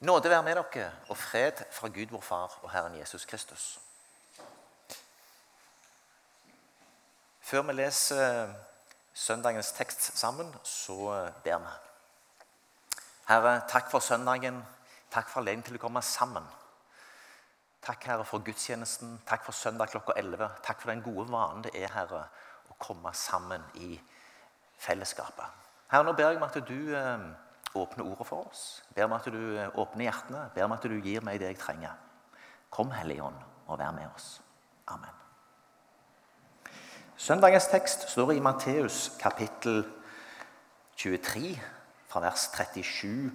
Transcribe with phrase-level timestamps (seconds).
[0.00, 3.80] Nåde være med dere, og fred fra Gud vår Far og Herren Jesus Kristus.
[7.40, 8.54] Før vi leser
[9.14, 11.72] søndagens tekst sammen, så ber vi.
[13.28, 14.62] Herre, takk for søndagen.
[15.10, 16.46] Takk for anledningen til å komme sammen.
[17.82, 19.18] Takk, Herre, for gudstjenesten.
[19.26, 20.48] Takk for søndag klokka 11.
[20.62, 22.22] Takk for den gode vanen det er, Herre,
[22.70, 23.98] å komme sammen i
[24.78, 25.66] fellesskapet.
[25.90, 27.28] Herre, nå ber jeg om at du eh,
[27.74, 28.82] åpner ordet for oss.
[28.94, 30.48] Ber om at du eh, åpner hjertene.
[30.54, 31.96] Ber om at du gir meg det jeg trenger.
[32.70, 34.40] Kom, Hellige Ånd, og vær med oss.
[34.88, 35.14] Amen.
[37.18, 39.82] Søndagens tekst står i Matteus kapittel
[40.96, 41.56] 23,
[42.08, 43.32] fra vers 37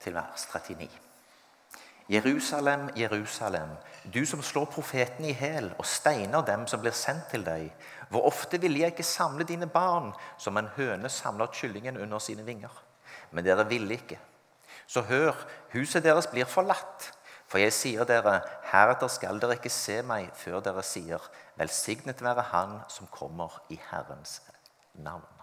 [0.00, 0.88] til vers 39.
[2.08, 3.68] Jerusalem, Jerusalem,
[4.14, 7.72] du som slår profetene i hæl og steiner dem som blir sendt til deg.
[8.08, 12.46] Hvor ofte ville jeg ikke samle dine barn som en høne samler kyllingen under sine
[12.46, 12.70] vinger?
[13.30, 14.20] Men dere ville ikke.
[14.86, 15.34] Så hør,
[15.72, 17.10] huset deres blir forlatt.
[17.50, 21.22] For jeg sier dere, heretter skal dere ikke se meg før dere sier,
[21.58, 24.40] velsignet være Han som kommer i Herrens
[24.94, 25.35] navn.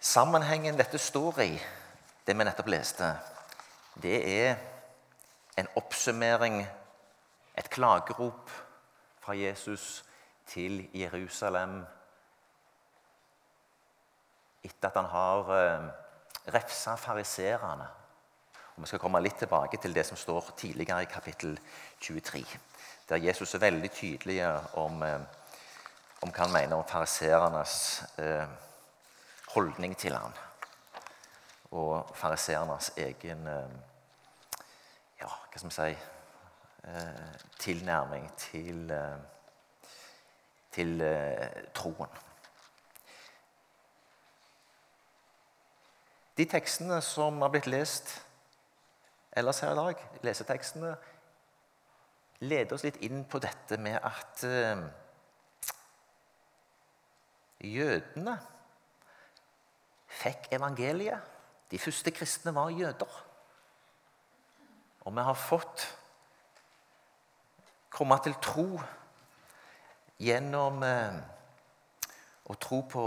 [0.00, 1.52] Sammenhengen dette står i,
[2.26, 3.06] det vi nettopp leste,
[3.98, 4.52] det er
[5.58, 6.60] en oppsummering,
[7.58, 8.50] et klagerop
[9.18, 10.04] fra Jesus
[10.46, 11.80] til Jerusalem
[14.62, 15.88] etter at han har eh,
[16.54, 17.88] refsa fariserene.
[18.76, 21.58] Og Vi skal komme litt tilbake til det som står tidligere i kapittel
[22.00, 22.44] 23,
[23.08, 24.38] der Jesus er veldig tydelig
[24.78, 25.20] om, eh,
[26.22, 28.46] om hva han mener om fariserenes eh,
[29.54, 30.34] holdning til han.
[31.70, 33.74] Og fariseernes egen eh,
[35.20, 35.90] ja, hva skal vi si
[36.88, 39.90] eh, tilnærming til, eh,
[40.72, 41.04] til
[41.76, 42.24] troen.
[46.38, 48.12] De tekstene som har blitt lest
[49.36, 50.92] ellers her i dag, lesetekstene,
[52.40, 54.44] leder oss litt inn på dette med at
[57.58, 58.36] jødene
[60.08, 61.20] fikk evangeliet.
[61.70, 63.24] De første kristne var jøder.
[65.04, 65.84] Og vi har fått
[67.92, 68.66] komme til tro
[70.20, 71.18] gjennom eh,
[72.48, 73.04] å tro på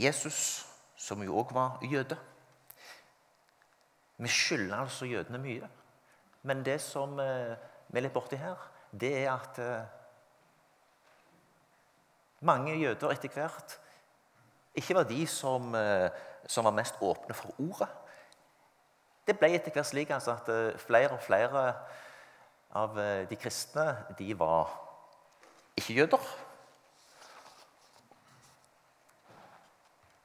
[0.00, 0.64] Jesus,
[0.96, 2.16] som jo òg var jøde.
[4.16, 5.68] Vi skylder altså jødene mye.
[6.42, 7.54] Men det som eh,
[7.88, 8.58] vi er litt borti her,
[8.90, 9.86] det er at eh,
[12.44, 13.78] mange jøder etter hvert
[14.74, 16.10] ikke var de som, eh,
[16.46, 17.88] som var mest åpne for ordet.
[19.26, 21.62] Det ble etter hvert slik altså, at eh, flere og flere
[22.74, 23.86] av eh, de kristne
[24.18, 24.72] de var
[25.76, 26.26] ikke jøder.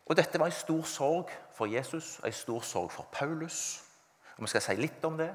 [0.10, 3.84] Og Dette var en stor sorg for Jesus og en stor sorg for Paulus.
[4.38, 5.30] Og Vi skal si litt om det.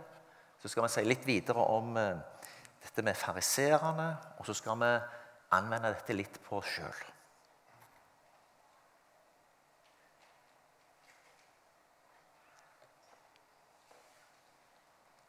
[0.63, 4.93] Så skal vi si litt videre om dette med fariserene, og så skal vi
[5.53, 7.14] anvende dette litt på oss sjøl.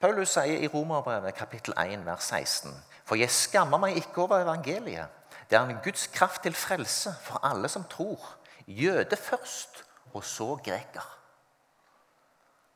[0.06, 2.74] Paulus sier i Romerbrevet kapittel 1, vers 16.:
[3.06, 5.08] For jeg skammer meg ikke over evangeliet.
[5.50, 8.36] Det er en Guds kraft til frelse for alle som tror.
[8.68, 9.82] Jøde først,
[10.14, 11.08] og så greker.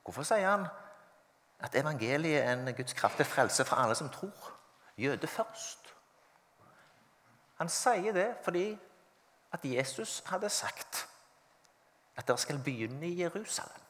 [0.03, 0.65] Hvorfor sier han
[1.59, 4.49] at evangeliet er en Guds kraft til frelse for alle som tror?
[4.97, 5.93] Jøde først.
[7.61, 8.79] Han sier det fordi
[9.53, 11.07] at Jesus hadde sagt
[12.17, 13.88] at dere skal begynne i Jerusalem.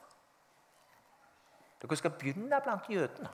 [1.79, 3.29] Dere skal begynne blant jødene.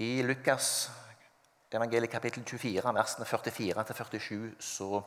[0.00, 0.90] I Lukas
[1.76, 5.02] evangeliet kapittel 24, versene 44-47, så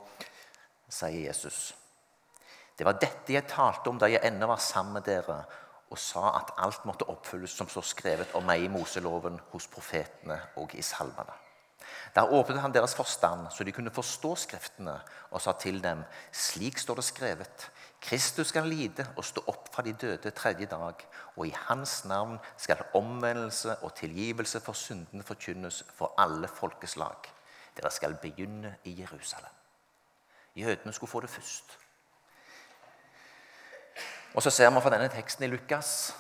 [0.90, 1.76] sier Jesus
[2.78, 5.44] Det var dette jeg talte om da jeg ennå var sammen med dere,
[5.90, 10.40] og sa at alt måtte oppfylles som står skrevet om meg i Moseloven, hos profetene
[10.60, 11.45] og i salmene.
[12.16, 15.02] Der åpnet han deres forstand, så de kunne forstå Skriftene,
[15.32, 17.72] og sa til dem, slik står det skrevet,
[18.02, 22.38] Kristus skal lide og stå opp fra de døde tredje dag, og i hans navn
[22.58, 27.32] skal omvendelse og tilgivelse for syndene forkynnes for alle folkeslag.
[27.78, 29.52] Dere skal begynne i Jerusalem.
[30.56, 31.80] Jødene skulle få det først.
[34.34, 36.16] Og så ser vi fra denne teksten i Lukas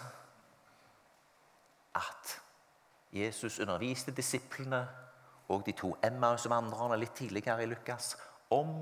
[1.96, 2.42] at
[3.14, 4.88] Jesus underviste disiplene
[5.50, 8.16] og de to Emmaus-vandrerne litt tidligere i Lukas
[8.54, 8.80] om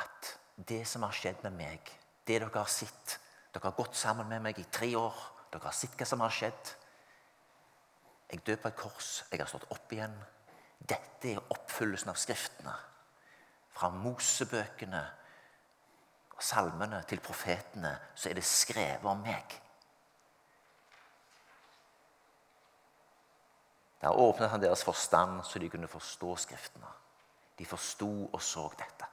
[0.00, 1.92] at det som har skjedd med meg,
[2.24, 3.18] det dere har sett
[3.54, 5.14] Dere har gått sammen med meg i tre år.
[5.52, 6.70] Dere har sett hva som har skjedd.
[8.32, 9.10] Jeg døde på et kors.
[9.30, 10.16] Jeg har stått opp igjen.
[10.82, 12.74] Dette er oppfyllelsen av Skriftene.
[13.74, 15.00] fra Mosebøkene
[16.34, 19.56] og salmene til profetene, så er det skrevet om meg.
[24.04, 26.86] Der åpnet han deres forstand, så de kunne forstå Skriftene.
[27.58, 29.06] De forsto og så dette.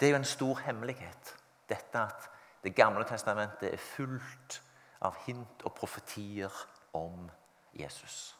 [0.00, 1.36] Det er jo en stor hemmelighet,
[1.68, 2.30] dette at
[2.62, 4.62] Det gamle testamentet er fullt
[5.00, 6.52] av hint og profetier
[6.92, 7.30] om
[7.72, 8.36] Jesus.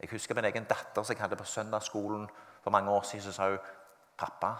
[0.00, 2.28] Jeg husker min egen datter som jeg hadde på søndagsskolen
[2.62, 3.24] for mange år siden.
[3.24, 3.58] Så sa hun
[4.18, 4.54] pappa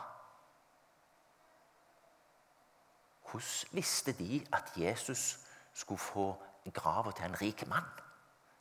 [3.31, 5.39] Hvordan visste de at Jesus
[5.73, 7.85] skulle få grava til en rik mann?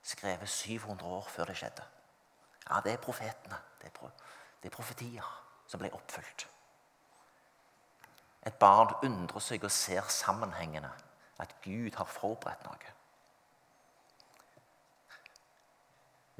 [0.03, 1.83] Skrevet 700 år før det skjedde.
[2.69, 3.57] Ja, det er profetene.
[3.81, 4.09] Det er, pro
[4.63, 6.47] det er profetier som ble oppfylt.
[8.45, 10.91] Et barn undrer seg og ser sammenhengene.
[11.39, 12.95] At Gud har forberedt noe.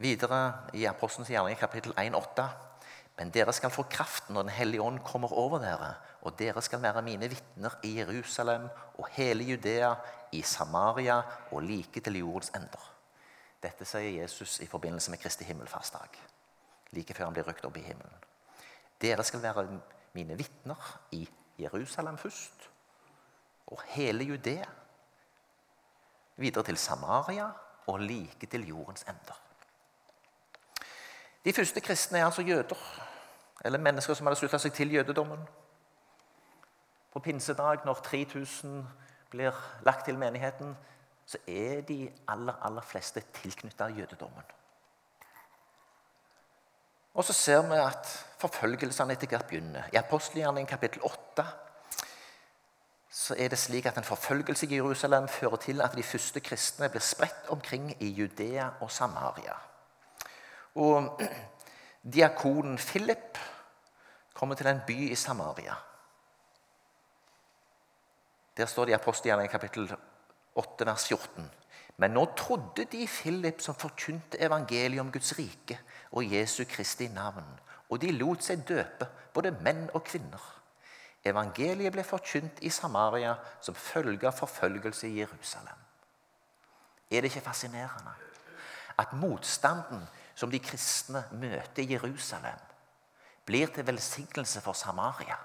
[0.02, 2.46] Videre i Apostelens gjerning kapittel 1,8.:
[3.22, 5.92] Men dere skal få kraft når Den hellige ånd kommer over dere,
[6.26, 8.64] og dere skal være mine vitner i Jerusalem
[8.98, 9.92] og hele Judea,
[10.34, 11.20] i Samaria
[11.52, 12.88] og like til jordens ender.
[13.62, 16.18] Dette sier Jesus i forbindelse med Kristi himmelfartsdag,
[16.98, 18.26] like før han blir rykt opp i himmelen.
[19.02, 19.68] Dere skal være
[20.18, 21.22] mine vitner i
[21.62, 22.66] Jerusalem først,
[23.68, 24.66] og hele Judea.
[26.42, 27.52] Videre til Samaria
[27.86, 29.38] og like til jordens ender.
[31.46, 32.78] De første kristne er altså jøder,
[33.66, 35.44] eller mennesker som hadde slutta seg til jødedommen.
[37.14, 38.88] På pinsedag, når 3000
[39.32, 39.56] blir
[39.86, 40.78] lagt til menigheten,
[41.26, 44.44] så er de aller, aller fleste tilknytta jødedommen.
[47.14, 48.08] Og så ser vi at
[48.40, 49.84] forfølgelsene etter hvert begynner.
[49.94, 51.46] I apostelgjerningen kapittel 8
[53.12, 56.90] så er det slik at en forfølgelse i Jerusalem fører til at de første kristne
[56.90, 59.58] blir spredt omkring i Judea og Samaria.
[60.76, 61.22] Og
[62.16, 63.38] diakonen Philip
[64.34, 65.76] kommer til en by i Samaria.
[68.58, 69.92] Der står det i apostelgjerningen kapittel
[70.56, 71.52] 8 vers 14.
[71.98, 75.80] Men nå trodde de Philip som forkynte evangeliet om Guds rike
[76.12, 77.46] og Jesu Kristi navn.
[77.90, 80.42] Og de lot seg døpe, både menn og kvinner.
[81.26, 85.78] Evangeliet ble forkynt i Samaria som følge av forfølgelse i Jerusalem.
[87.12, 88.16] Er det ikke fascinerende
[89.00, 90.04] at motstanden
[90.36, 92.60] som de kristne møter i Jerusalem,
[93.46, 95.36] blir til velsignelse for Samaria?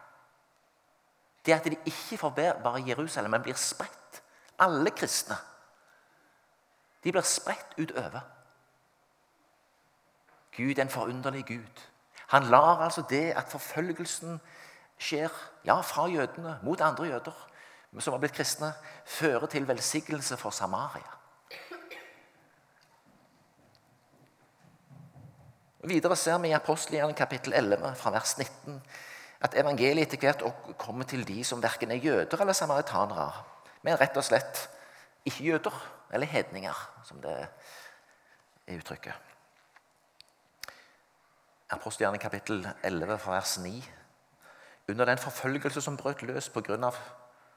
[1.46, 2.30] Det at de ikke får
[2.88, 4.22] Jerusalem, men blir spredt.
[4.58, 5.36] Alle kristne.
[7.04, 8.20] De blir spredt utover.
[10.56, 11.82] Gud er en forunderlig Gud.
[12.26, 14.40] Han lar altså det at forfølgelsen
[14.98, 15.30] skjer
[15.64, 17.46] ja, fra jødene mot andre jøder
[17.98, 18.72] som har blitt kristne,
[19.06, 21.12] føre til velsignelse for Samaria.
[25.84, 28.80] Videre ser vi i apostelgjerningen kapittel 11 fra vers 19
[29.44, 33.28] at evangeliet etter hvert kommer til de som verken er jøder eller samaritanere,
[33.84, 34.62] men rett og slett
[35.28, 35.76] ikke jøder
[36.16, 39.14] eller hedninger, som det er uttrykket.
[41.76, 43.74] Apostelgjerningen kapittel 11 fra vers 9.
[44.88, 46.96] Under den forfølgelse som brøt løs av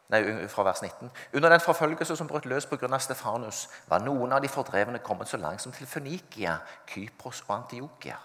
[0.10, 1.12] Nei, fra vers 19.
[1.34, 2.98] Under den forfølgelse som brøt løs pga.
[2.98, 6.56] Stefanus, var noen av de fordrevne kommet så langt som til Fønikia,
[6.90, 8.18] Kypros og Antiokia.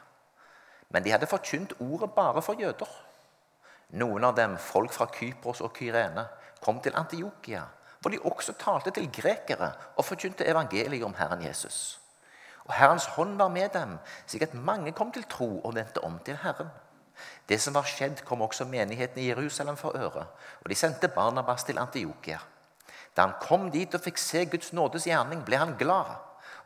[0.88, 2.88] Men de hadde forkynt ordet bare for jøder.
[4.00, 6.25] Noen av dem, folk fra Kypros og Kyrene,
[6.64, 7.67] kom til Antiokia,
[8.00, 12.00] hvor de også talte til grekere og forkynte evangeliet om Herren Jesus.
[12.64, 16.17] Og Herrens hånd var med dem, slik at mange kom til tro og vendte om
[16.25, 16.73] til Herren.
[17.49, 20.26] Det som var skjedd, kom også menigheten i Jerusalem for øre,
[20.62, 22.40] og de sendte Barnabas til Antiokia.
[23.16, 26.16] Da han kom dit og fikk se Guds nådes gjerning, ble han glad.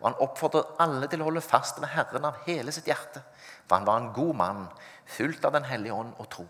[0.01, 3.21] Og han oppfordret alle til å holde fast ved Herren av hele sitt hjerte.
[3.67, 4.67] For han var en god mann,
[5.07, 6.47] fullt av Den hellige ånd og tro.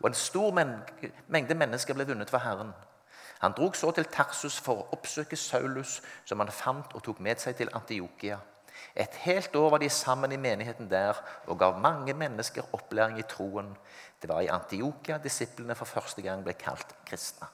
[0.00, 2.74] Og en stor mengde mennesker ble vunnet for Herren.
[3.40, 7.40] Han drog så til Tarsus for å oppsøke Saulus, som han fant og tok med
[7.40, 8.38] seg til Antiokia.
[8.96, 13.26] Et helt år var de sammen i menigheten der og gav mange mennesker opplæring i
[13.28, 13.76] troen.
[14.22, 17.48] Det var i Antiokia disiplene for første gang ble kalt kristne.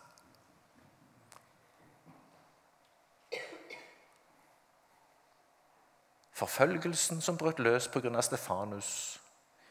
[6.43, 8.23] Forfølgelsen som brøt løs pga.
[8.23, 9.21] Stefanus,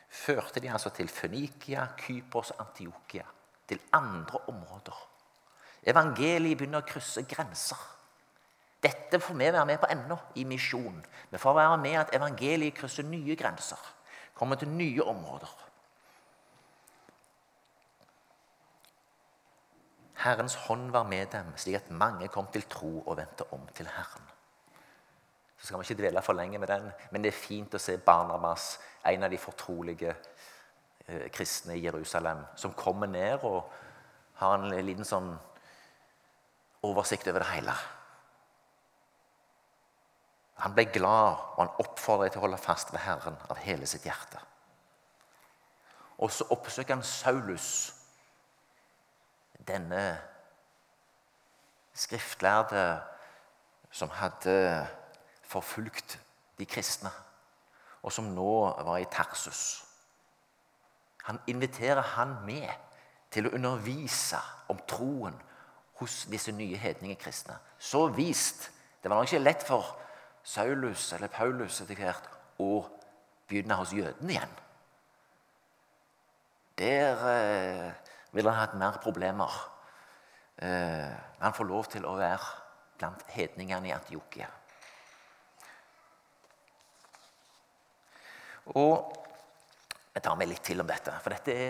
[0.09, 3.25] førte de altså til Fønikia, Kypros og Antiokia.
[3.67, 5.07] Til andre områder.
[5.87, 7.79] Evangeliet begynner å krysse grenser.
[8.81, 11.03] Dette får vi være med på ennå i misjon.
[11.29, 13.77] Vi får være med at evangeliet krysser nye grenser,
[14.33, 15.51] kommer til nye områder.
[20.21, 23.87] Herrens hånd var med dem, slik at mange kom til tro og vendte om til
[23.89, 24.27] Herren.
[25.57, 27.97] Så skal vi ikke dvele for lenge med den, men det er fint å se
[28.01, 30.13] Barnabas, en av de fortrolige
[31.07, 33.69] eh, kristne i Jerusalem, som kommer ned og
[34.41, 35.35] har en liten sånn
[36.85, 37.75] oversikt over det hele.
[40.61, 44.05] Han ble glad, og han oppfordret til å holde fast ved Herren av hele sitt
[44.05, 44.39] hjerte.
[46.21, 47.95] Og så oppsøker han Saulus,
[49.65, 50.03] denne
[51.97, 52.83] skriftlærde
[53.93, 54.55] som hadde
[55.45, 56.19] forfulgt
[56.57, 57.11] de kristne,
[58.01, 58.53] og som nå
[58.85, 59.81] var i Tarsus.
[61.25, 62.69] Han inviterer han med
[63.33, 64.39] til å undervise
[64.69, 65.35] om troen
[66.01, 67.57] hos disse nye hedningekristne.
[67.77, 68.69] Så vist.
[69.01, 69.85] Det var nok ikke lett for
[70.43, 72.29] Saulus eller Paulus etter hvert
[72.61, 72.89] og
[73.47, 74.55] begynne hos jødene igjen.
[76.81, 77.91] Der eh,
[78.31, 79.53] ville han hatt mer problemer.
[80.57, 82.47] Eh, han får lov til å være
[82.97, 84.49] blant hedningene i Antiokia.
[88.77, 89.17] Og
[90.11, 91.69] Jeg tar meg litt til om dette, for dette er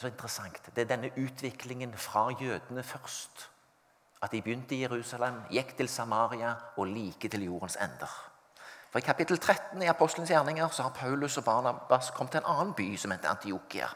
[0.00, 0.70] så interessant.
[0.72, 3.42] Det er denne utviklingen fra jødene først
[4.22, 8.10] at de begynte i Jerusalem, gikk til Samaria og like til jordens ender.
[8.90, 12.50] For I kapittel 13 i Apostelens gjerninger så har Paulus og Barnabas kommet til en
[12.54, 13.88] annen by som heter Antiokia.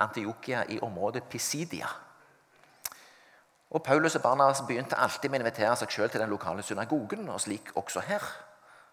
[0.00, 1.86] Antiokia i området Pisidia.
[3.70, 7.28] Og Paulus og Barnabas begynte alltid med å invitere seg selv til den lokale synagogen,
[7.28, 8.24] og slik også her.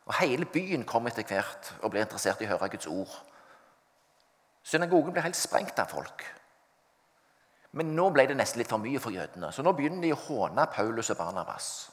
[0.05, 3.17] Og Hele byen kom etter hvert og ble interessert i å høre Guds ord.
[4.63, 6.23] Synagogen ble helt sprengt av folk.
[7.77, 10.21] Men nå ble det nesten litt for mye for jødene, så nå begynner de å
[10.23, 11.89] håne Paulus og Barnabas.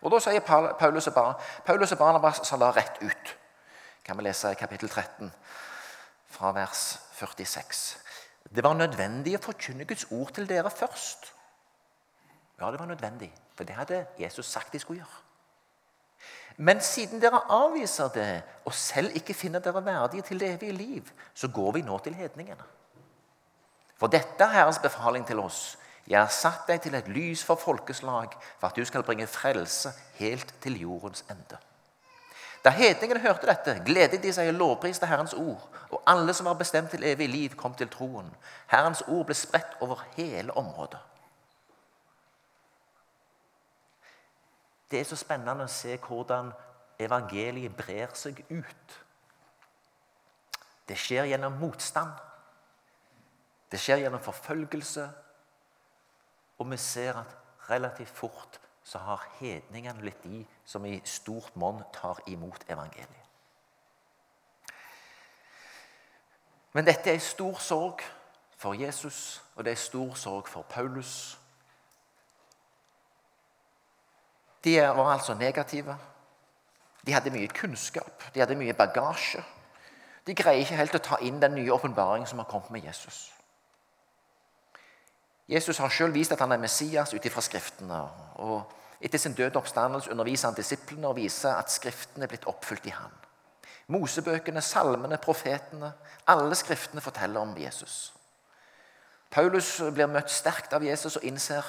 [0.00, 3.36] Og Da sier Paulus og, Bar Paulus og Barnabas sa la rett ut.
[4.04, 5.32] kan vi lese i kapittel 13,
[6.26, 7.98] fra vers 46.
[8.54, 11.32] Det var nødvendig å forkynne Guds ord til dere først.
[12.60, 15.20] Ja, det var nødvendig, for det hadde Jesus sagt de skulle gjøre.
[16.56, 21.12] Men siden dere avviser det og selv ikke finner dere verdige til det evige liv,
[21.34, 22.64] så går vi nå til hedningene.
[24.00, 25.76] For dette er Herrens befaling til oss.
[26.08, 29.92] Jeg har satt deg til et lys for folkeslag, for at du skal bringe frelse
[30.18, 31.58] helt til jordens ende.
[32.64, 35.62] Da hedningene hørte dette, gledet de seg og lovpriste Herrens ord.
[35.90, 38.28] Og alle som var bestemt til evig liv, kom til troen.
[38.72, 41.00] Herrens ord ble spredt over hele området.
[44.90, 46.50] Det er så spennende å se hvordan
[47.00, 48.98] evangeliet brer seg ut.
[50.88, 52.10] Det skjer gjennom motstand.
[53.70, 55.10] Det skjer gjennom forfølgelse,
[56.58, 57.36] og vi ser at
[57.70, 63.26] relativt fort så har hedningene blitt de som i stort monn tar imot evangeliet.
[66.72, 68.02] Men dette er stor sorg
[68.56, 71.38] for Jesus, og det er stor sorg for Paulus.
[74.64, 75.98] De var altså negative.
[77.06, 79.42] De hadde mye kunnskap, de hadde mye bagasje.
[80.26, 83.30] De greier ikke helt å ta inn den nye åpenbaringen som har kommet med Jesus.
[85.50, 88.00] Jesus har selv vist at han er Messias ut ifra Skriftene.
[88.34, 92.86] og Etter sin døde oppstandelse underviser han disiplene og viser at Skriftene er blitt oppfylt
[92.86, 93.12] i ham.
[93.90, 95.92] Mosebøkene, salmene, profetene
[96.26, 98.12] Alle Skriftene forteller om Jesus.
[99.30, 101.66] Paulus blir møtt sterkt av Jesus og innser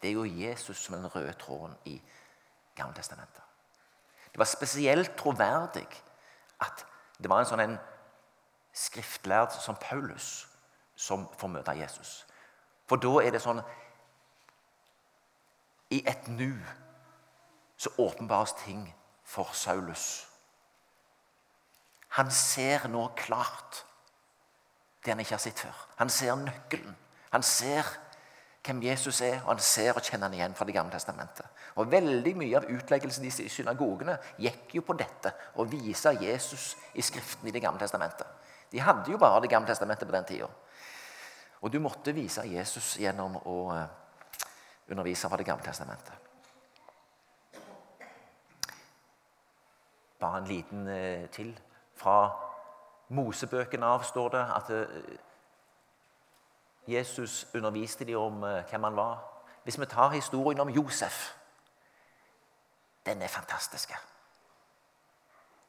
[0.00, 1.96] det er jo Jesus som er den røde tråden i
[2.76, 3.42] Gammeltestamentet.
[4.32, 5.86] Det var spesielt troverdig
[6.60, 6.84] at
[7.18, 7.78] det var en sånn en
[8.76, 10.46] skriftlærd som Paulus
[10.94, 12.22] som får møte Jesus.
[12.88, 13.60] For da er det sånn
[15.92, 16.52] I et nu
[17.78, 18.82] så åpenbares ting
[19.24, 20.26] for Saulus.
[22.16, 23.84] Han ser nå klart
[25.04, 25.84] det han ikke har sett før.
[26.00, 26.96] Han ser nøkkelen.
[27.30, 27.86] Han ser
[28.66, 31.46] hvem Jesus er, og han ser og kjenner han igjen fra Det gamle testamentet.
[31.76, 37.04] Og Veldig mye av utleggelsen i synagogene gikk jo på dette å vise Jesus i
[37.04, 38.26] Skriften i Det gamle testamentet.
[38.70, 40.48] De hadde jo bare Det gamle testamentet på den tida.
[41.60, 43.86] Og du måtte vise Jesus gjennom å eh,
[44.90, 46.14] undervise fra Det gamle testamentet.
[50.18, 51.50] Bare en liten eh, til.
[51.98, 52.30] Fra
[53.08, 55.16] Mosebøkene av står det at eh,
[56.88, 58.38] Jesus underviste dem om
[58.70, 59.18] hvem han var.
[59.64, 61.34] Hvis vi tar historien om Josef
[63.06, 63.92] Den er fantastisk.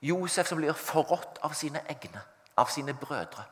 [0.02, 2.22] Josef som blir forrådt av sine egne,
[2.58, 3.46] av sine brødre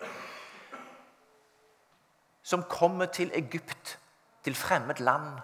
[2.48, 3.98] som kommer til Egypt,
[4.44, 5.40] til fremmed land,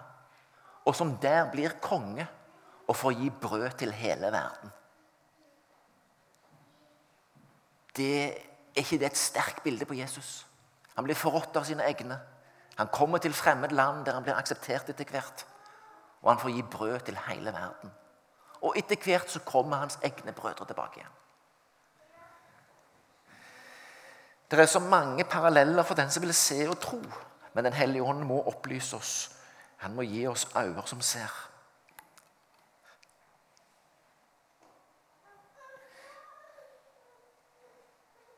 [0.84, 2.24] og som der blir konge
[2.88, 4.72] og får gi brød til hele verden.
[7.96, 8.36] Det
[8.74, 10.46] Er ikke det et sterkt bilde på Jesus?
[10.96, 12.16] Han blir forrådt av sine egne.
[12.74, 15.44] Han kommer til fremmed land der han blir akseptert etter hvert.
[16.22, 17.92] Og han får gi brød til hele verden.
[18.62, 21.14] Og etter hvert så kommer hans egne brødre tilbake igjen.
[24.50, 27.00] Det er så mange paralleller for den som vil se og tro.
[27.54, 29.30] Men Den hellige ånd må opplyse oss.
[29.76, 31.32] Han må gi oss øyne som ser.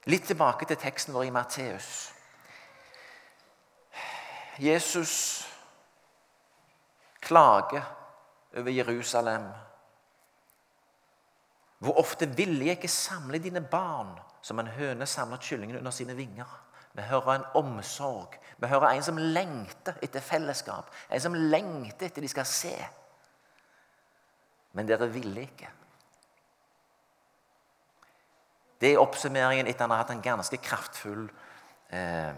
[0.06, 2.12] Litt tilbake til teksten vår i Matteus.
[4.58, 5.42] Jesus
[7.20, 7.82] klager
[8.56, 9.48] over Jerusalem.
[11.78, 16.16] Hvor ofte ville jeg ikke samle dine barn som en høne samler kyllingen under sine
[16.16, 16.48] vinger?
[16.96, 18.38] Vi hører en omsorg.
[18.56, 20.88] Vi hører en som lengter etter fellesskap.
[21.12, 22.72] En som lengter etter de skal se.
[24.72, 25.68] Men dere ville ikke.
[28.80, 31.28] Det er oppsummeringen etter at han har hatt en ganske kraftfull
[31.92, 32.32] eh,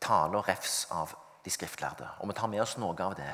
[0.00, 1.12] tale og refs av
[1.44, 2.08] de skriftlærde.
[2.20, 3.32] Og vi tar med oss noe av det.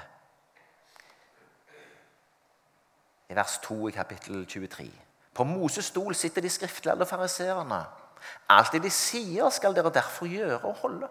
[3.33, 4.91] I vers 2 i kapittel 23.
[5.33, 7.81] På Moses stol sitter de skriftlærde fariseerne.
[8.53, 11.09] Alt det de sier, skal dere derfor gjøre og holde.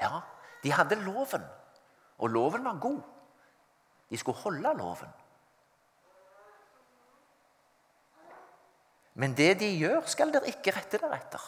[0.00, 0.20] Ja,
[0.62, 1.44] de hadde loven,
[2.18, 3.00] og loven var god.
[4.10, 5.08] De skulle holde loven.
[9.14, 11.42] Men det de gjør, skal dere ikke rette dere etter.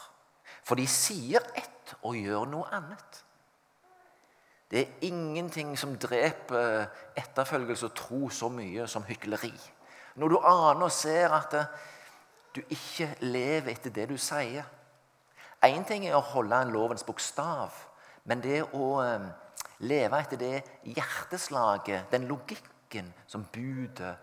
[0.64, 3.24] For de sier ett og gjør noe annet.
[4.70, 9.52] Det er ingenting som dreper etterfølgelse og tro så mye som hykleri.
[10.18, 11.54] Når du aner og ser at
[12.54, 14.66] du ikke lever etter det du sier.
[15.66, 17.74] Én ting er å holde en lovens bokstav,
[18.30, 19.28] men det å eh,
[19.86, 20.56] leve etter det
[20.86, 24.14] hjerteslaget, den logikken som budet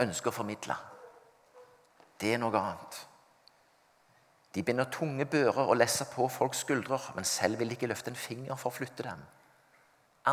[0.00, 0.76] ønsker å formidle
[2.20, 3.00] det er noe annet.
[4.54, 8.12] De binder tunge bører og lesser på folks skuldre, men selv vil de ikke løfte
[8.12, 9.20] en finger for å flytte dem.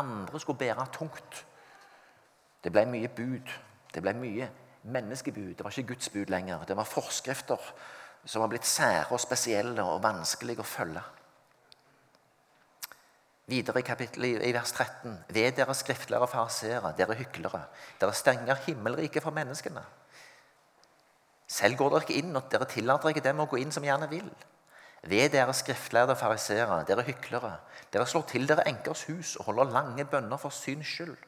[0.00, 1.42] Andre skulle bære tungt.
[2.64, 3.50] Det ble mye bud.
[3.94, 4.48] Det ble mye
[4.84, 5.54] menneskebud.
[5.56, 6.64] Det var ikke Guds bud lenger.
[6.64, 7.60] Det var forskrifter
[8.24, 11.02] som var blitt sære og spesielle og vanskelige å følge.
[13.52, 17.66] Videre i kapittelet i vers 13.: Ved dere skriftlærere fariseere, dere hyklere,
[18.00, 19.82] dere stenger himmelriket for menneskene.
[21.46, 24.08] Selv går dere ikke inn, og dere tillater ikke dem å gå inn som gjerne
[24.08, 24.30] vil.
[25.04, 27.58] Ved dere skriftlærde fariseere, dere hyklere.
[27.92, 31.18] Dere slår til dere enkers hus og holder lange bønner for syns skyld.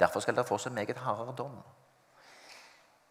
[0.00, 1.58] Derfor skal dere få så meget hardere dom.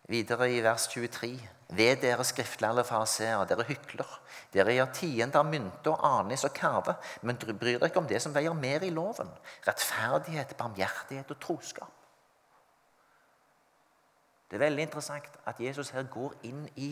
[0.09, 4.19] Videre i vers 23.: Ved dere skriftlærde fariseere, dere hykler.
[4.53, 8.21] Dere gjør tiende av mynte og anis og karve, men bryr dere ikke om det
[8.21, 9.29] som veier mer i loven.
[9.67, 11.91] Rettferdighet, barmhjertighet og troskap.
[14.51, 16.91] Det er veldig interessant at Jesus her går inn i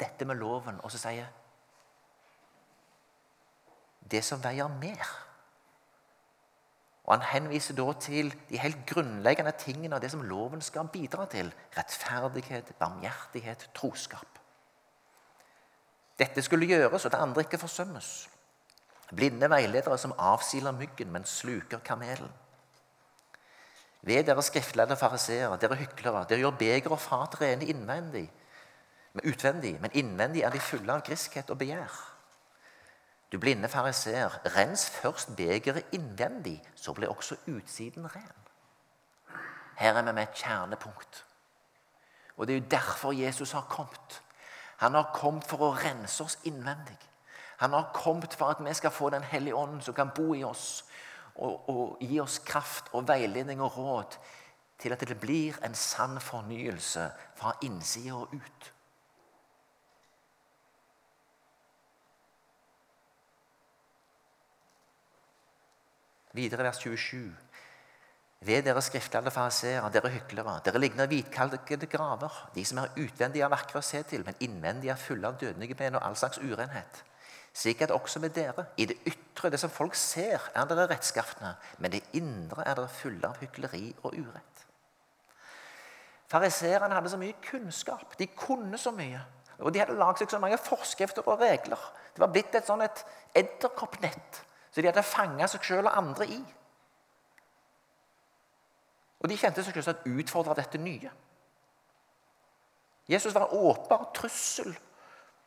[0.00, 1.28] dette med loven og så sier
[4.10, 5.25] det som veier mer.
[7.06, 11.26] Og Han henviser da til de helt grunnleggende tingene av det som loven skal bidra
[11.30, 11.52] til.
[11.76, 14.40] Rettferdighet, barmhjertighet, troskap.
[16.18, 18.28] Dette skulle gjøres, og det andre ikke forsømmes.
[19.14, 22.32] Blinde veiledere som avsiler myggen, men sluker kamelen.
[24.02, 28.26] Ved dere skriftlærde fariseere, dere hyklere, dere gjør beger og fat rene innvendig,
[29.24, 32.15] utvendig, men innvendig er de fulle av griskhet og begjær.
[33.32, 38.46] Du blinde fariseer, rens først begeret innvendig, så blir også utsiden ren.
[39.76, 41.24] Her er vi med et kjernepunkt.
[42.36, 44.22] Og Det er jo derfor Jesus har kommet.
[44.76, 46.98] Han har kommet for å rense oss innvendig.
[47.56, 50.44] Han har kommet for at vi skal få Den hellige ånden som kan bo i
[50.44, 50.84] oss
[51.34, 54.18] og, og gi oss kraft og veiledning og råd
[54.78, 58.72] til at det blir en sann fornyelse fra innsida og ut.
[66.36, 67.32] Videre vers 27.
[68.46, 73.52] Ved dere skriftlærde fariseere, dere hyklere, dere ligner hvitkalkede graver, de som er utvendige er
[73.52, 77.00] vakre å se til, men innvendige er fulle av dødelige ben og all slags urenhet.
[77.56, 78.66] Slik det også med dere.
[78.76, 82.92] I det ytre, det som folk ser, er dere rettskaftne, men det indre er dere
[82.92, 84.66] fulle av hykleri og urett.
[86.28, 88.12] Fariseerne hadde så mye kunnskap.
[88.18, 89.22] De kunne så mye.
[89.62, 91.80] Og de hadde lagd seg så mange forskrifter og regler.
[92.12, 93.04] Det var blitt et sånn et
[93.38, 94.42] edderkoppnett
[94.76, 96.34] så de hadde fanga seg sjøl og andre i.
[99.24, 101.08] Og de kjente seg selvsagt utfordra dette nye.
[103.08, 104.76] Jesus var en åpenbar trussel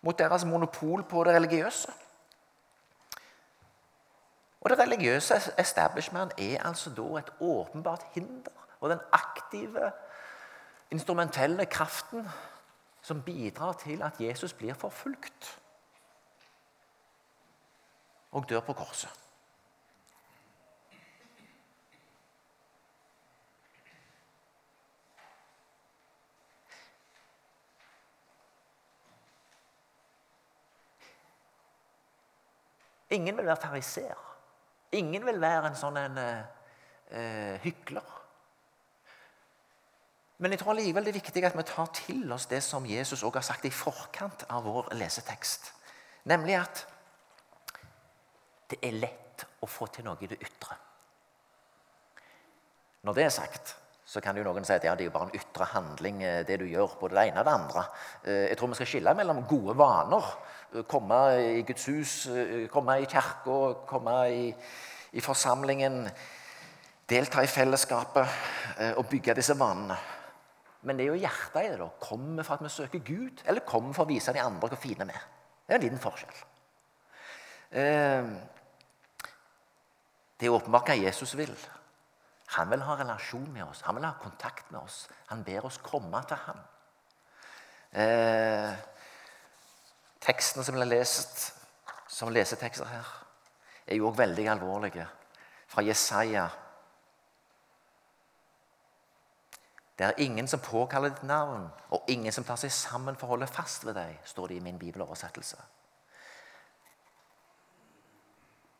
[0.01, 1.93] mot deres monopol på det religiøse.
[4.61, 8.67] Og Det religiøse establishment er altså da et åpenbart hinder.
[8.81, 9.91] Og den aktive,
[10.91, 12.25] instrumentelle kraften
[13.01, 15.59] som bidrar til at Jesus blir forfulgt.
[18.31, 19.19] Og dør på korset.
[33.09, 34.25] Ingen vil være fariseer.
[34.91, 38.15] Ingen vil være en sånn en, uh, hykler.
[40.39, 43.23] Men jeg tror allikevel det er viktig at vi tar til oss det som Jesus
[43.23, 45.73] også har sagt i forkant av vår lesetekst.
[46.29, 46.85] Nemlig at
[48.69, 50.77] det er lett å få til noe i det ytre.
[53.07, 53.75] Når det er sagt,
[54.09, 56.41] så kan jo noen si at ja, det er jo bare en ytre handling, eh,
[56.47, 57.83] det du gjør, både det ene og det andre.
[58.23, 60.31] Eh, jeg tror vi skal skille mellom gode vaner.
[60.73, 62.13] Eh, komme i Guds hus,
[62.73, 64.47] komme i kirka, komme i,
[65.13, 66.01] i, forsamlingen.
[67.09, 69.95] Delta i fellesskapet og bygge disse vanene.
[70.85, 71.79] Men det er jo hjertet i det.
[71.79, 71.87] da.
[72.01, 75.07] Kommer for at vi søker Gud, eller kommer for å vise de andre hvor fine
[75.09, 75.25] vi er?
[75.65, 76.43] Det er en liten forskjell.
[80.39, 81.51] Det er åpenbart hva Jesus vil.
[82.55, 85.03] Han vil ha relasjon med oss, han vil ha kontakt med oss.
[85.29, 86.61] Han ber oss komme til ham.
[87.91, 88.71] Eh,
[90.23, 91.43] tekstene som ble lest
[92.09, 93.11] som lesetekster her,
[93.85, 95.05] er jo òg veldig alvorlige.
[95.69, 96.47] Fra Jesaja.
[99.99, 103.35] Det er ingen som påkaller ditt navn, og ingen som tar seg sammen for å
[103.35, 105.59] holde fast ved deg, står det i min bibeloversettelse.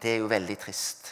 [0.01, 1.11] Det er jo veldig trist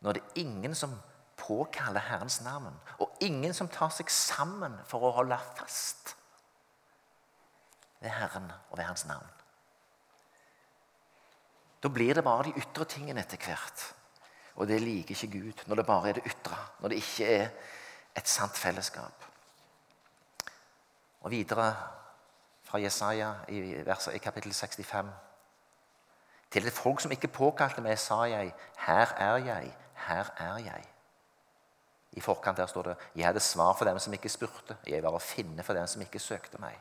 [0.00, 0.94] når det er ingen som
[1.40, 6.14] påkaller Herrens navn, og ingen som tar seg sammen for å holde fast
[8.00, 9.28] ved Herren og ved Hans navn.
[11.80, 13.86] Da blir det bare de ytre tingene etter hvert.
[14.60, 17.46] Og det liker ikke Gud når det bare er det ytre, når det ikke er
[18.16, 19.24] et sant fellesskap.
[21.20, 21.70] Og videre
[22.64, 25.08] fra Jesaja i, verset, i kapittel 65.
[26.50, 28.52] Til det folk som ikke påkalte meg, sa jeg,
[28.84, 29.72] her er jeg,
[30.06, 30.84] her er jeg.
[32.12, 34.74] I forkant der står det 'Jeg hadde svar for dem som ikke spurte'.
[34.86, 36.80] 'Jeg var å finne for dem som ikke søkte meg'.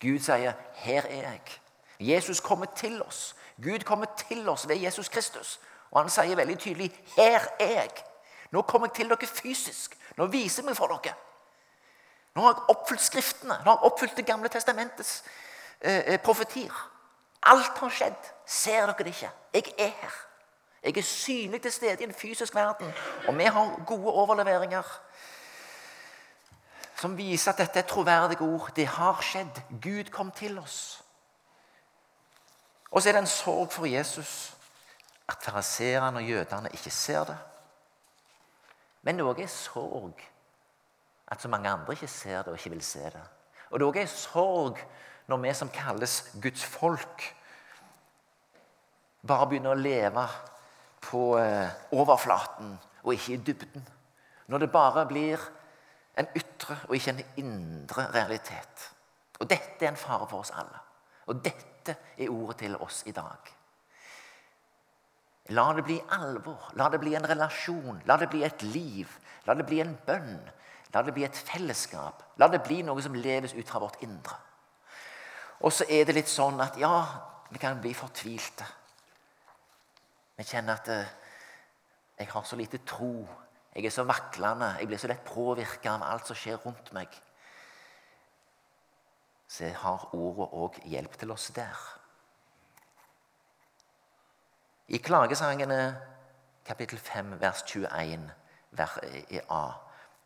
[0.00, 1.58] Gud sier 'Her er jeg'.
[2.00, 3.36] Jesus kommer til oss.
[3.62, 5.60] Gud kommer til oss ved Jesus Kristus.
[5.90, 8.04] Og han sier veldig tydelig 'Her er jeg'.
[8.50, 9.98] Nå kommer jeg til dere fysisk.
[10.16, 11.14] Nå viser jeg meg for dere.
[12.34, 13.58] Nå har jeg oppfylt Skriftene.
[13.64, 15.24] Nå har jeg oppfylt Det gamle testamentets
[15.80, 16.90] eh, eh profetier.
[17.42, 18.32] Alt har skjedd.
[18.46, 19.30] Ser dere det ikke?
[19.54, 20.27] Jeg er her.
[20.82, 22.92] Jeg er synlig til stede i en fysisk verden.
[23.28, 25.00] Og vi har gode overleveringer
[26.98, 28.70] som viser at dette er troverdige ord.
[28.76, 29.60] Det har skjedd.
[29.82, 31.04] Gud kom til oss.
[32.90, 34.54] Og så er det en sorg for Jesus
[35.28, 37.36] at fariseerne og jødene ikke ser det.
[39.02, 40.22] Men det er sorg
[41.28, 43.22] at så mange andre ikke ser det og ikke vil se det.
[43.70, 44.78] Og det er sorg
[45.26, 47.34] når vi som kalles Guds folk,
[49.26, 50.24] bare begynner å leve
[51.08, 53.88] på eh, overflaten og ikke i dybden.
[54.48, 55.42] Når det bare blir
[56.18, 58.90] en ytre og ikke en indre realitet.
[59.40, 60.80] Og Dette er en fare for oss alle.
[61.28, 63.52] Og dette er ordet til oss i dag.
[65.56, 66.72] La det bli alvor.
[66.76, 68.02] La det bli en relasjon.
[68.08, 69.12] La det bli et liv.
[69.46, 70.40] La det bli en bønn.
[70.92, 72.24] La det bli et fellesskap.
[72.40, 74.36] La det bli noe som leves ut fra vårt indre.
[75.64, 76.92] Og så er det litt sånn at ja,
[77.50, 78.66] vi kan bli fortvilte.
[80.38, 81.14] Vi kjenner at eh,
[82.18, 83.26] jeg har så lite tro.
[83.74, 84.76] Jeg er så vaklende.
[84.78, 87.10] Jeg blir så lett påvirka av alt som skjer rundt meg.
[89.48, 91.82] Så har ordet òg hjelp til oss der.
[94.88, 95.80] I Klagesangene
[96.64, 98.30] kapittel 5 vers 21
[99.28, 99.64] i A,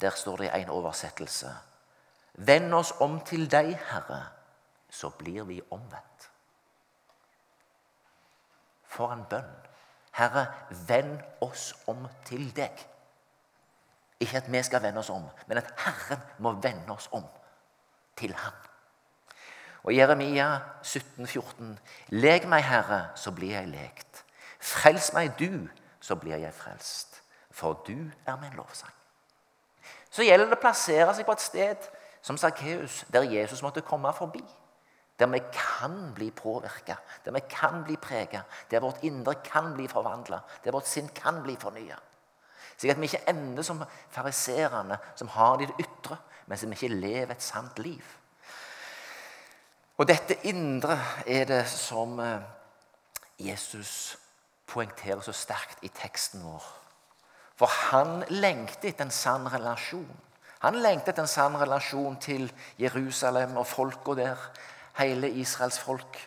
[0.00, 1.50] der står det i en oversettelse
[2.34, 4.22] Vend oss om til deg, Herre,
[4.90, 6.30] så blir vi omvendt.
[8.88, 9.52] For en bønn.
[10.12, 10.46] Herre,
[10.88, 12.84] vend oss om til deg.
[14.20, 17.24] Ikke at vi skal vende oss om, men at Herren må vende oss om
[18.16, 18.54] til ham.
[19.82, 21.78] Og Jeremia 17, 14.
[22.08, 24.24] Leg meg, Herre, så blir jeg lekt.
[24.62, 25.66] Frels meg, du,
[26.00, 27.22] så blir jeg frelst.
[27.50, 27.96] For du
[28.26, 28.92] er min lovsang.
[30.10, 31.88] Så gjelder det å plassere seg på et sted
[32.22, 34.44] som Sakkeus, der Jesus måtte komme forbi.
[35.18, 39.88] Der vi kan bli påvirka, der vi kan bli prega, der vårt indre kan bli
[39.88, 41.98] forvandla, der vårt sinn kan bli fornya.
[42.76, 46.72] Slik at vi ikke ender som fariserene, som har det i det ytre, men som
[46.72, 48.02] ikke lever et sant liv.
[50.00, 50.96] Og dette indre
[51.26, 52.42] er det som eh,
[53.38, 54.16] Jesus
[54.66, 56.64] poengterer så sterkt i teksten vår.
[57.60, 60.10] For han lengter etter en sann relasjon.
[60.64, 62.48] Han lengter etter en sann relasjon til
[62.80, 64.46] Jerusalem og folka der
[64.98, 66.18] hele Israels folk,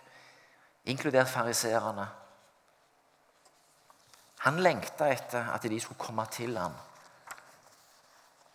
[0.85, 2.07] inkludert fariseerne.
[4.45, 6.73] Han lengta etter at de skulle komme til ham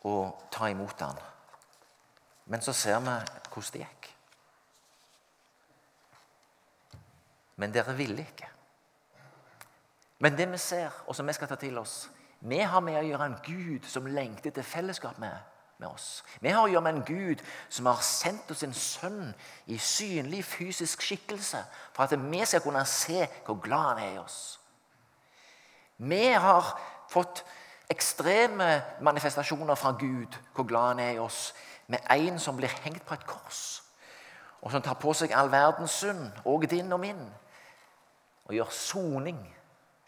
[0.06, 1.18] og ta imot ham.
[2.46, 3.16] Men så ser vi
[3.50, 4.08] hvordan det gikk.
[7.56, 8.48] Men dere ville ikke.
[10.18, 13.04] Men det vi ser, og som vi skal ta til oss Vi har med å
[13.04, 15.34] gjøre en Gud som lengter til fellesskap med,
[15.80, 16.22] med oss.
[16.40, 19.32] Vi har å gjøre med en Gud som har sendt oss en sønn
[19.66, 21.62] i synlig fysisk skikkelse
[21.94, 24.40] for at vi skal kunne se hvor glad han er i oss.
[25.96, 26.74] Vi har
[27.10, 27.44] fått
[27.90, 31.50] ekstreme manifestasjoner fra Gud hvor glad han er i oss,
[31.90, 33.82] med en som blir hengt på et kors,
[34.62, 37.24] og som tar på seg all verdens synd, og din og min,
[38.46, 39.40] og gjør soning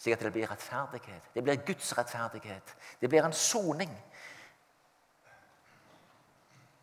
[0.03, 1.29] slik at det blir rettferdighet.
[1.35, 2.75] Det blir Guds rettferdighet.
[3.01, 3.91] Det blir en soning.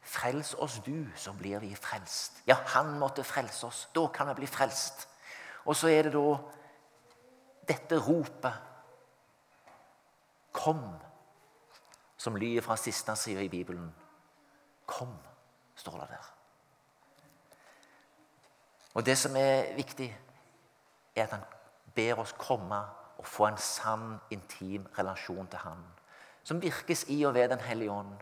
[0.10, 2.42] Frels oss du, så blir vi frelst.
[2.48, 3.84] Ja, han måtte frelse oss.
[3.94, 5.06] Da kan vi bli frelst.
[5.66, 6.38] Og så er det da
[7.70, 8.66] dette ropet
[10.60, 10.82] Kom,
[12.18, 13.94] som lyder fra siste side i Bibelen.
[14.90, 15.14] Kom,
[15.76, 16.32] står det der.
[18.98, 20.10] Og det som er viktig,
[21.16, 21.46] er at han
[21.96, 22.82] ber oss komme
[23.20, 25.84] og få en sann, intim relasjon til Han.
[26.44, 28.16] Som virkes i og ved Den hellige ånd.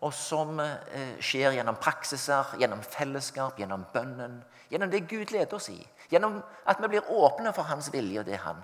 [0.00, 4.38] Og som eh, skjer gjennom praksiser, gjennom fellesskap, gjennom bønnen.
[4.70, 5.80] Gjennom det Gud leder oss i.
[6.10, 8.62] Gjennom at vi blir åpne for Hans vilje og det Han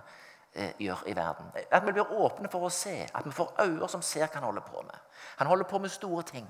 [0.55, 1.51] eh, gjør i verden.
[1.71, 3.03] At vi blir åpne for å se.
[3.13, 4.97] At vi får øyne som ser hva han holder på med.
[5.37, 6.49] Han holder på med store ting.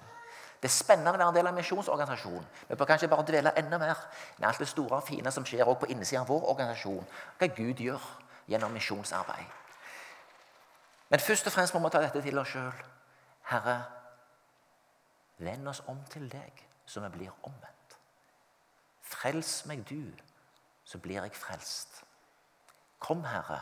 [0.61, 2.47] Det er spennende å være en del av en misjonsorganisasjon.
[2.69, 3.99] Vi bør kanskje bare dvele enda mer
[4.39, 7.05] med alt det store og fine som skjer også på innsiden av vår organisasjon.
[7.39, 8.07] Hva Gud gjør
[8.49, 9.51] gjennom misjonsarbeid.
[11.11, 12.81] Men først og fremst må vi ta dette til oss sjøl.
[13.51, 13.77] Herre,
[15.39, 17.99] vend oss om til deg, så vi blir omvendt.
[19.07, 20.01] Frels meg du,
[20.85, 22.03] så blir jeg frelst.
[23.03, 23.61] Kom, Herre.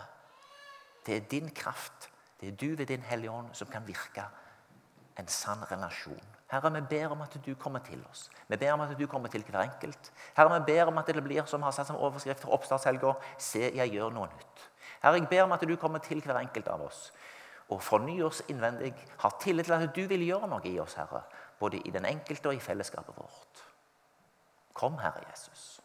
[1.07, 2.11] Det er din kraft,
[2.41, 4.25] det er du ved din Hellige Ånd som kan virke
[5.19, 6.31] en sann relasjon.
[6.51, 8.31] Herre, vi ber om at du kommer til oss.
[8.49, 10.13] Vi ber om at du kommer til hver enkelt.
[10.37, 13.71] Herre, vi ber om at det blir som har satt som overskrift for oppstartshelga Se,
[13.75, 14.67] jeg gjør noe nytt.
[15.03, 17.09] Herre, jeg ber om at du kommer til hver enkelt av oss
[17.73, 18.93] og fornyer oss innvendig.
[19.19, 21.23] Har tillit til at du vil gjøre noe i oss, Herre,
[21.65, 23.65] både i den enkelte og i fellesskapet vårt.
[24.73, 25.81] Kom, Herre Jesus.